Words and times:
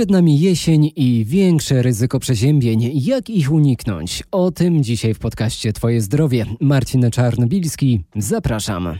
Przed 0.00 0.10
nami 0.10 0.40
jesień 0.40 0.90
i 0.96 1.24
większe 1.24 1.82
ryzyko 1.82 2.20
przeziębień. 2.20 2.90
Jak 2.94 3.30
ich 3.30 3.52
uniknąć? 3.52 4.22
O 4.30 4.50
tym 4.50 4.82
dzisiaj 4.82 5.14
w 5.14 5.18
podcaście 5.18 5.72
Twoje 5.72 6.00
zdrowie. 6.00 6.46
Marcin 6.60 7.10
Czarnobilski, 7.10 8.00
zapraszam. 8.16 8.96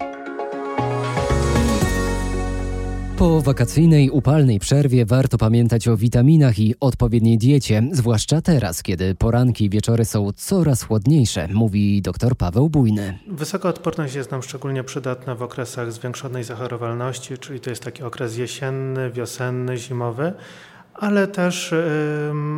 Po 3.16 3.40
wakacyjnej, 3.40 4.10
upalnej 4.10 4.58
przerwie 4.58 5.06
warto 5.06 5.38
pamiętać 5.38 5.88
o 5.88 5.96
witaminach 5.96 6.58
i 6.58 6.74
odpowiedniej 6.80 7.38
diecie, 7.38 7.82
zwłaszcza 7.92 8.40
teraz, 8.40 8.82
kiedy 8.82 9.14
poranki 9.14 9.64
i 9.64 9.70
wieczory 9.70 10.04
są 10.04 10.32
coraz 10.32 10.82
chłodniejsze, 10.82 11.48
mówi 11.48 12.02
dr 12.02 12.36
Paweł 12.36 12.68
Bujny. 12.68 13.18
Wysoka 13.26 13.68
odporność 13.68 14.14
jest 14.14 14.30
nam 14.30 14.42
szczególnie 14.42 14.84
przydatna 14.84 15.34
w 15.34 15.42
okresach 15.42 15.92
zwiększonej 15.92 16.44
zachorowalności, 16.44 17.38
czyli 17.38 17.60
to 17.60 17.70
jest 17.70 17.82
taki 17.82 18.02
okres 18.02 18.36
jesienny, 18.36 19.10
wiosenny, 19.10 19.76
zimowy 19.76 20.32
ale 21.00 21.28
też 21.28 21.74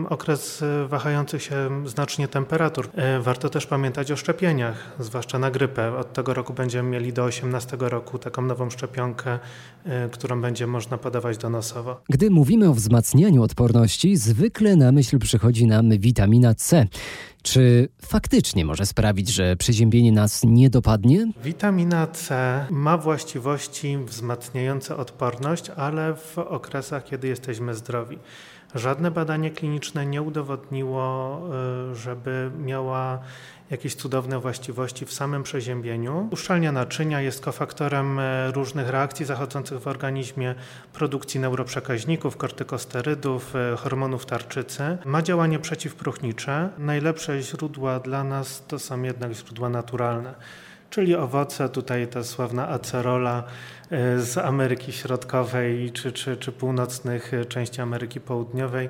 okres 0.08 0.64
wahających 0.88 1.42
się 1.42 1.82
znacznie 1.86 2.28
temperatur. 2.28 2.88
E, 2.94 3.20
warto 3.20 3.48
też 3.48 3.66
pamiętać 3.66 4.12
o 4.12 4.16
szczepieniach, 4.16 4.96
zwłaszcza 4.98 5.38
na 5.38 5.50
grypę. 5.50 5.96
Od 5.96 6.12
tego 6.12 6.34
roku 6.34 6.54
będziemy 6.54 6.90
mieli 6.90 7.12
do 7.12 7.24
18 7.24 7.76
roku 7.80 8.18
taką 8.18 8.42
nową 8.42 8.70
szczepionkę, 8.70 9.38
e, 9.84 10.08
którą 10.08 10.40
będzie 10.40 10.66
można 10.66 10.98
podawać 10.98 11.38
donosowo. 11.38 12.00
Gdy 12.08 12.30
mówimy 12.30 12.68
o 12.68 12.74
wzmacnianiu 12.74 13.42
odporności, 13.42 14.16
zwykle 14.16 14.76
na 14.76 14.92
myśl 14.92 15.18
przychodzi 15.18 15.66
nam 15.66 15.90
witamina 15.98 16.54
C. 16.54 16.86
Czy 17.42 17.88
faktycznie 18.02 18.64
może 18.64 18.86
sprawić, 18.86 19.28
że 19.28 19.56
przeziębienie 19.56 20.12
nas 20.12 20.40
nie 20.44 20.70
dopadnie? 20.70 21.26
Witamina 21.44 22.06
C 22.06 22.66
ma 22.70 22.98
właściwości 22.98 23.98
wzmacniające 23.98 24.96
odporność, 24.96 25.70
ale 25.70 26.14
w 26.14 26.38
okresach, 26.38 27.04
kiedy 27.04 27.28
jesteśmy 27.28 27.74
zdrowi. 27.74 28.18
Żadne 28.74 29.10
badanie 29.10 29.50
kliniczne 29.50 30.06
nie 30.06 30.22
udowodniło, 30.22 31.40
y, 31.92 31.94
żeby 31.94 32.50
miała 32.58 33.18
jakieś 33.72 33.94
cudowne 33.94 34.38
właściwości 34.38 35.06
w 35.06 35.12
samym 35.12 35.42
przeziębieniu. 35.42 36.28
Uszczelnia 36.30 36.72
naczynia 36.72 37.20
jest 37.20 37.44
kofaktorem 37.44 38.18
y, 38.18 38.52
różnych 38.52 38.88
reakcji 38.88 39.26
zachodzących 39.26 39.80
w 39.80 39.86
organizmie, 39.86 40.54
produkcji 40.92 41.40
neuroprzekaźników, 41.40 42.36
kortykosterydów, 42.36 43.54
y, 43.74 43.76
hormonów 43.76 44.26
tarczycy. 44.26 44.98
Ma 45.04 45.22
działanie 45.22 45.58
przeciwpróchnicze. 45.58 46.68
Najlepsze 46.78 47.42
źródła 47.42 48.00
dla 48.00 48.24
nas 48.24 48.62
to 48.68 48.78
są 48.78 49.02
jednak 49.02 49.32
źródła 49.32 49.68
naturalne 49.68 50.34
czyli 50.92 51.14
owoce, 51.14 51.68
tutaj 51.68 52.08
ta 52.08 52.24
sławna 52.24 52.68
acerola 52.68 53.44
e, 53.90 54.18
z 54.20 54.38
Ameryki 54.38 54.92
Środkowej 54.92 55.92
czy, 55.92 56.12
czy, 56.12 56.36
czy 56.36 56.52
północnych 56.52 57.34
e, 57.34 57.44
części 57.44 57.80
Ameryki 57.80 58.20
Południowej, 58.20 58.88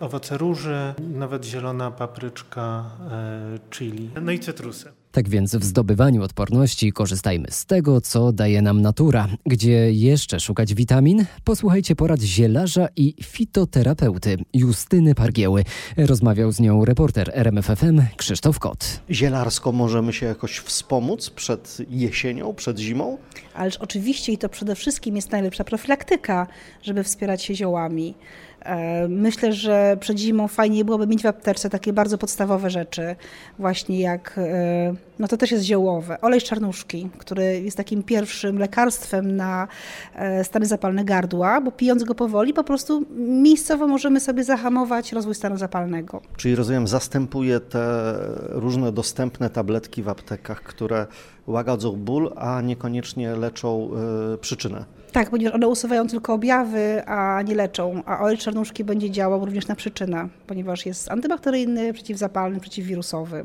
owoce 0.00 0.38
róży, 0.38 0.94
nawet 0.98 1.44
zielona 1.44 1.90
papryczka, 1.90 2.84
e, 3.10 3.58
chili, 3.70 4.10
no 4.22 4.32
i 4.32 4.38
cytrusy. 4.38 5.03
Tak 5.14 5.28
więc 5.28 5.56
w 5.56 5.64
zdobywaniu 5.64 6.22
odporności 6.22 6.92
korzystajmy 6.92 7.46
z 7.50 7.66
tego, 7.66 8.00
co 8.00 8.32
daje 8.32 8.62
nam 8.62 8.82
natura. 8.82 9.28
Gdzie 9.46 9.92
jeszcze 9.92 10.40
szukać 10.40 10.74
witamin? 10.74 11.24
Posłuchajcie 11.44 11.96
porad 11.96 12.20
zielarza 12.20 12.88
i 12.96 13.14
fitoterapeuty 13.22 14.36
Justyny 14.54 15.14
Pargieły. 15.14 15.64
Rozmawiał 15.96 16.52
z 16.52 16.60
nią 16.60 16.84
reporter 16.84 17.30
RMFFM 17.34 18.02
Krzysztof 18.16 18.58
Kot. 18.58 19.00
Zielarsko 19.10 19.72
możemy 19.72 20.12
się 20.12 20.26
jakoś 20.26 20.58
wspomóc 20.58 21.30
przed 21.30 21.78
jesienią, 21.90 22.54
przed 22.54 22.78
zimą? 22.78 23.18
Ależ 23.54 23.76
oczywiście 23.76 24.32
i 24.32 24.38
to 24.38 24.48
przede 24.48 24.74
wszystkim 24.74 25.16
jest 25.16 25.30
najlepsza 25.30 25.64
profilaktyka, 25.64 26.46
żeby 26.82 27.04
wspierać 27.04 27.42
się 27.42 27.54
ziołami. 27.54 28.14
E, 28.64 29.08
myślę, 29.08 29.52
że 29.52 29.96
przed 30.00 30.18
zimą 30.18 30.48
fajnie 30.48 30.84
byłoby 30.84 31.06
mieć 31.06 31.22
w 31.22 31.26
aptece 31.26 31.70
takie 31.70 31.92
bardzo 31.92 32.18
podstawowe 32.18 32.70
rzeczy, 32.70 33.16
właśnie 33.58 34.00
jak, 34.00 34.34
e, 34.38 34.94
no 35.18 35.28
to 35.28 35.36
też 35.36 35.50
jest 35.50 35.64
ziołowe, 35.64 36.20
olej 36.20 36.40
z 36.40 36.44
czarnuszki, 36.44 37.08
który 37.18 37.60
jest 37.60 37.76
takim 37.76 38.02
pierwszym 38.02 38.58
lekarstwem 38.58 39.36
na 39.36 39.68
e, 40.14 40.44
stany 40.44 40.66
zapalne 40.66 41.04
gardła, 41.04 41.60
bo 41.60 41.70
pijąc 41.70 42.04
go 42.04 42.14
powoli 42.14 42.54
po 42.54 42.64
prostu 42.64 43.04
miejscowo 43.16 43.86
możemy 43.86 44.20
sobie 44.20 44.44
zahamować 44.44 45.12
rozwój 45.12 45.34
stanu 45.34 45.56
zapalnego. 45.56 46.22
Czyli 46.36 46.54
rozumiem, 46.54 46.88
zastępuje 46.88 47.60
te 47.60 48.14
różne 48.48 48.92
dostępne 48.92 49.50
tabletki 49.50 50.02
w 50.02 50.08
aptekach, 50.08 50.62
które 50.62 51.06
łagodzą 51.46 51.92
ból, 51.92 52.32
a 52.36 52.60
niekoniecznie 52.60 53.36
leczą 53.36 53.90
przyczynę. 54.40 54.84
Tak, 55.14 55.30
ponieważ 55.30 55.54
one 55.54 55.68
usuwają 55.68 56.06
tylko 56.06 56.34
objawy, 56.34 57.02
a 57.06 57.42
nie 57.42 57.54
leczą. 57.54 58.02
A 58.06 58.20
olej 58.20 58.38
czarnuszki 58.38 58.84
będzie 58.84 59.10
działał 59.10 59.44
również 59.44 59.66
na 59.68 59.74
przyczynę, 59.74 60.28
ponieważ 60.46 60.86
jest 60.86 61.10
antybakteryjny, 61.10 61.92
przeciwzapalny, 61.92 62.60
przeciwwirusowy. 62.60 63.44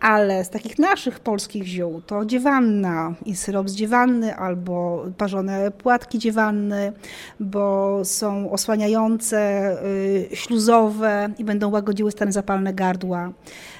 Ale 0.00 0.44
z 0.44 0.50
takich 0.50 0.78
naszych 0.78 1.20
polskich 1.20 1.64
ziół 1.66 2.00
to 2.00 2.24
dziewanna 2.24 3.14
i 3.26 3.36
syrop 3.36 3.68
z 3.68 3.74
dziewanny 3.74 4.36
albo 4.36 5.04
parzone 5.18 5.70
płatki 5.70 6.18
dziewanny, 6.18 6.92
bo 7.40 8.00
są 8.04 8.50
osłaniające, 8.50 9.70
y, 10.32 10.36
śluzowe 10.36 11.28
i 11.38 11.44
będą 11.44 11.70
łagodziły 11.70 12.10
stany 12.10 12.32
zapalne 12.32 12.74
gardła. 12.74 13.32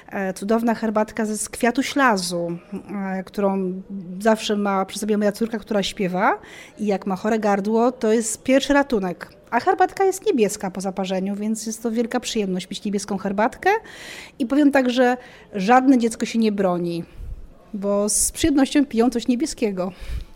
E, 0.09 0.33
cudowna 0.33 0.75
herbatka 0.75 1.25
z 1.25 1.49
kwiatu 1.49 1.83
ślazu, 1.83 2.57
e, 2.73 3.23
którą 3.23 3.81
zawsze 4.19 4.55
ma 4.55 4.85
przy 4.85 4.99
sobie 4.99 5.17
moja 5.17 5.31
córka, 5.31 5.59
która 5.59 5.83
śpiewa 5.83 6.39
i 6.79 6.85
jak 6.85 7.04
ma 7.05 7.15
chore 7.15 7.39
gardło, 7.39 7.91
to 7.91 8.13
jest 8.13 8.43
pierwszy 8.43 8.73
ratunek. 8.73 9.29
A 9.51 9.59
herbatka 9.59 10.03
jest 10.03 10.25
niebieska 10.25 10.71
po 10.71 10.81
zaparzeniu, 10.81 11.35
więc 11.35 11.65
jest 11.65 11.83
to 11.83 11.91
wielka 11.91 12.19
przyjemność 12.19 12.67
pić 12.67 12.83
niebieską 12.83 13.17
herbatkę. 13.17 13.69
I 14.39 14.45
powiem 14.45 14.71
tak, 14.71 14.89
że 14.89 15.17
żadne 15.53 15.97
dziecko 15.97 16.25
się 16.25 16.39
nie 16.39 16.51
broni, 16.51 17.03
bo 17.73 18.09
z 18.09 18.31
przyjemnością 18.31 18.85
piją 18.85 19.09
coś 19.09 19.27
niebieskiego. 19.27 19.91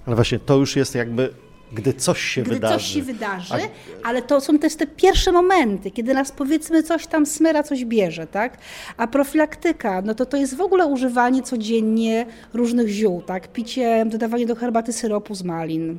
Ale 0.05 0.15
właśnie 0.15 0.39
to 0.39 0.55
już 0.57 0.75
jest 0.75 0.95
jakby 0.95 1.33
gdy 1.73 1.93
coś 1.93 2.21
się 2.21 2.41
gdy 2.41 2.51
wydarzy. 2.51 2.73
coś 2.73 2.85
się 2.85 3.01
wydarzy, 3.01 3.53
A... 3.53 4.07
ale 4.07 4.21
to 4.21 4.41
są 4.41 4.59
też 4.59 4.75
te 4.75 4.87
pierwsze 4.87 5.31
momenty, 5.31 5.91
kiedy 5.91 6.13
nas 6.13 6.31
powiedzmy 6.31 6.83
coś 6.83 7.07
tam 7.07 7.25
smyra, 7.25 7.63
coś 7.63 7.85
bierze, 7.85 8.27
tak? 8.27 8.57
A 8.97 9.07
profilaktyka, 9.07 10.01
no 10.01 10.15
to 10.15 10.25
to 10.25 10.37
jest 10.37 10.55
w 10.55 10.61
ogóle 10.61 10.85
używanie 10.85 11.43
codziennie 11.43 12.25
różnych 12.53 12.87
ziół, 12.87 13.21
tak? 13.21 13.47
Picie, 13.47 14.05
dodawanie 14.05 14.45
do 14.45 14.55
herbaty 14.55 14.93
syropu 14.93 15.35
z 15.35 15.43
malin, 15.43 15.97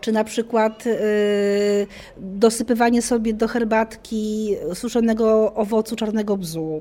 czy 0.00 0.12
na 0.12 0.24
przykład 0.24 0.86
y, 0.86 1.86
dosypywanie 2.16 3.02
sobie 3.02 3.34
do 3.34 3.48
herbatki 3.48 4.56
suszonego 4.74 5.54
owocu 5.54 5.96
czarnego 5.96 6.36
bzu 6.36 6.80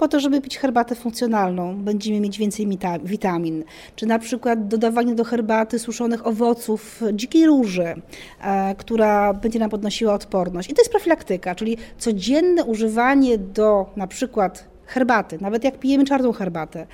po 0.00 0.08
to, 0.08 0.20
żeby 0.20 0.40
pić 0.40 0.58
herbatę 0.58 0.94
funkcjonalną, 0.94 1.76
będziemy 1.76 2.20
mieć 2.20 2.38
więcej 2.38 2.68
witamin. 3.04 3.64
Czy 3.96 4.06
na 4.06 4.18
przykład 4.18 4.68
dodawanie 4.68 5.14
do 5.14 5.24
herbaty 5.24 5.78
suszonych 5.78 6.26
owoców 6.26 7.02
dzikiej 7.12 7.46
róży, 7.46 7.94
e, 8.42 8.74
która 8.74 9.34
będzie 9.34 9.58
nam 9.58 9.70
podnosiła 9.70 10.14
odporność. 10.14 10.70
I 10.70 10.74
to 10.74 10.80
jest 10.80 10.90
profilaktyka, 10.90 11.54
czyli 11.54 11.76
codzienne 11.98 12.64
używanie 12.64 13.38
do 13.38 13.86
na 13.96 14.06
przykład 14.06 14.64
herbaty, 14.86 15.38
nawet 15.40 15.64
jak 15.64 15.78
pijemy 15.78 16.04
czarną 16.04 16.32
herbatę, 16.32 16.86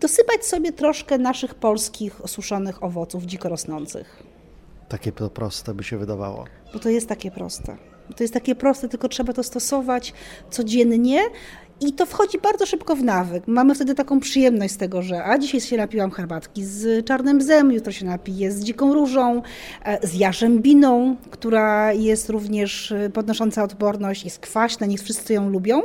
dosypać 0.00 0.46
sobie 0.46 0.72
troszkę 0.72 1.18
naszych 1.18 1.54
polskich 1.54 2.20
suszonych 2.26 2.82
owoców 2.82 3.24
dziko 3.24 3.48
rosnących. 3.48 4.22
Takie 4.88 5.12
to 5.12 5.30
proste 5.30 5.74
by 5.74 5.84
się 5.84 5.98
wydawało. 5.98 6.44
Bo 6.72 6.78
to 6.78 6.88
jest 6.88 7.08
takie 7.08 7.30
proste. 7.30 7.76
To 8.16 8.24
jest 8.24 8.34
takie 8.34 8.54
proste, 8.54 8.88
tylko 8.88 9.08
trzeba 9.08 9.32
to 9.32 9.42
stosować 9.42 10.12
codziennie 10.50 11.20
i 11.80 11.92
to 11.92 12.06
wchodzi 12.06 12.38
bardzo 12.38 12.66
szybko 12.66 12.96
w 12.96 13.02
nawyk. 13.02 13.48
Mamy 13.48 13.74
wtedy 13.74 13.94
taką 13.94 14.20
przyjemność 14.20 14.74
z 14.74 14.76
tego, 14.76 15.02
że 15.02 15.24
a 15.24 15.38
dzisiaj 15.38 15.60
się 15.60 15.76
napiłam 15.76 16.10
herbatki 16.10 16.64
z 16.64 17.06
czarnym 17.06 17.38
bzem, 17.38 17.72
jutro 17.72 17.92
się 17.92 18.06
napiję 18.06 18.52
z 18.52 18.64
dziką 18.64 18.94
różą, 18.94 19.42
e, 19.84 20.06
z 20.06 20.14
jarzębiną, 20.14 21.16
która 21.30 21.92
jest 21.92 22.30
również 22.30 22.92
e, 22.92 23.10
podnosząca 23.10 23.62
odporność, 23.64 24.24
jest 24.24 24.38
kwaśna, 24.38 24.86
nie 24.86 24.98
wszyscy 24.98 25.32
ją 25.34 25.50
lubią 25.50 25.82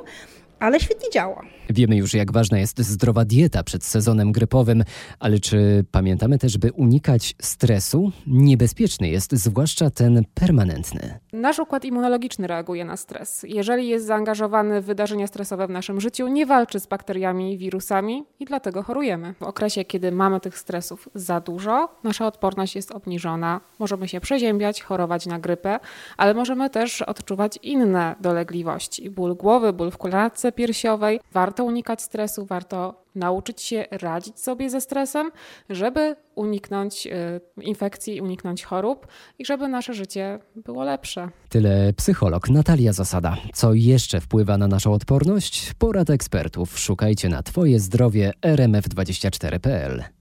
ale 0.59 0.79
świetnie 0.79 1.09
działa. 1.09 1.41
Wiemy 1.69 1.95
już, 1.95 2.13
jak 2.13 2.31
ważna 2.31 2.59
jest 2.59 2.79
zdrowa 2.79 3.25
dieta 3.25 3.63
przed 3.63 3.83
sezonem 3.83 4.31
grypowym, 4.31 4.83
ale 5.19 5.39
czy 5.39 5.85
pamiętamy 5.91 6.37
też, 6.37 6.57
by 6.57 6.71
unikać 6.71 7.35
stresu? 7.41 8.11
Niebezpieczny 8.27 9.09
jest 9.09 9.35
zwłaszcza 9.35 9.89
ten 9.89 10.23
permanentny. 10.33 11.19
Nasz 11.33 11.59
układ 11.59 11.85
immunologiczny 11.85 12.47
reaguje 12.47 12.85
na 12.85 12.97
stres. 12.97 13.45
Jeżeli 13.47 13.87
jest 13.87 14.05
zaangażowany 14.05 14.81
w 14.81 14.85
wydarzenia 14.85 15.27
stresowe 15.27 15.67
w 15.67 15.69
naszym 15.69 16.01
życiu, 16.01 16.27
nie 16.27 16.45
walczy 16.45 16.79
z 16.79 16.87
bakteriami 16.87 17.53
i 17.53 17.57
wirusami 17.57 18.23
i 18.39 18.45
dlatego 18.45 18.83
chorujemy. 18.83 19.33
W 19.39 19.43
okresie, 19.43 19.85
kiedy 19.85 20.11
mamy 20.11 20.39
tych 20.39 20.57
stresów 20.57 21.09
za 21.15 21.39
dużo, 21.39 21.89
nasza 22.03 22.27
odporność 22.27 22.75
jest 22.75 22.91
obniżona, 22.91 23.61
możemy 23.79 24.07
się 24.07 24.19
przeziębiać, 24.19 24.81
chorować 24.81 25.25
na 25.25 25.39
grypę, 25.39 25.79
ale 26.17 26.33
możemy 26.33 26.69
też 26.69 27.01
odczuwać 27.01 27.59
inne 27.63 28.15
dolegliwości. 28.21 29.09
Ból 29.09 29.35
głowy, 29.35 29.73
ból 29.73 29.91
w 29.91 29.97
kulace 30.47 30.51
piersiowej. 30.51 31.19
Warto 31.31 31.63
unikać 31.63 32.01
stresu, 32.01 32.45
warto 32.45 33.03
nauczyć 33.15 33.61
się 33.61 33.85
radzić 33.91 34.39
sobie 34.39 34.69
ze 34.69 34.81
stresem, 34.81 35.31
żeby 35.69 36.15
uniknąć 36.35 37.07
y, 37.07 37.61
infekcji, 37.61 38.21
uniknąć 38.21 38.63
chorób 38.63 39.07
i 39.39 39.45
żeby 39.45 39.67
nasze 39.67 39.93
życie 39.93 40.39
było 40.55 40.83
lepsze. 40.83 41.29
Tyle 41.49 41.93
psycholog 41.93 42.49
Natalia 42.49 42.93
Zasada. 42.93 43.37
Co 43.53 43.73
jeszcze 43.73 44.21
wpływa 44.21 44.57
na 44.57 44.67
naszą 44.67 44.93
odporność? 44.93 45.73
Porad 45.73 46.09
ekspertów 46.09 46.79
szukajcie 46.79 47.29
na 47.29 47.43
Twoje 47.43 47.79
zdrowie 47.79 48.33
rmf24.pl. 48.41 50.16